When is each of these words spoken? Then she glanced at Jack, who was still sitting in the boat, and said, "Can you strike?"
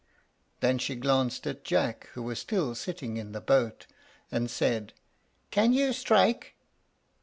Then 0.61 0.79
she 0.79 0.95
glanced 0.95 1.45
at 1.45 1.63
Jack, 1.63 2.07
who 2.13 2.23
was 2.23 2.39
still 2.39 2.73
sitting 2.73 3.17
in 3.17 3.33
the 3.33 3.39
boat, 3.39 3.85
and 4.31 4.49
said, 4.49 4.93
"Can 5.51 5.73
you 5.73 5.93
strike?" 5.93 6.55